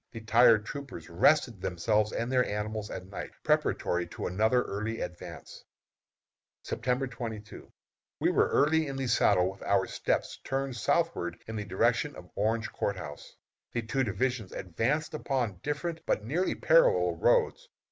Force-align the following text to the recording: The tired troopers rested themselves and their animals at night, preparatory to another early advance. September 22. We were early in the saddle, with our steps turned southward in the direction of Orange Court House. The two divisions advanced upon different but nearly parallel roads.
The 0.11 0.21
tired 0.21 0.65
troopers 0.65 1.11
rested 1.11 1.61
themselves 1.61 2.11
and 2.11 2.31
their 2.31 2.43
animals 2.43 2.89
at 2.89 3.05
night, 3.05 3.29
preparatory 3.43 4.07
to 4.07 4.25
another 4.25 4.63
early 4.63 4.99
advance. 4.99 5.63
September 6.63 7.05
22. 7.05 7.71
We 8.19 8.31
were 8.31 8.47
early 8.49 8.87
in 8.87 8.95
the 8.95 9.05
saddle, 9.05 9.47
with 9.51 9.61
our 9.61 9.85
steps 9.85 10.39
turned 10.43 10.75
southward 10.75 11.37
in 11.45 11.55
the 11.55 11.65
direction 11.65 12.15
of 12.15 12.31
Orange 12.33 12.71
Court 12.71 12.95
House. 12.97 13.35
The 13.73 13.83
two 13.83 14.03
divisions 14.03 14.53
advanced 14.53 15.13
upon 15.13 15.59
different 15.61 15.99
but 16.07 16.25
nearly 16.25 16.55
parallel 16.55 17.17
roads. 17.17 17.69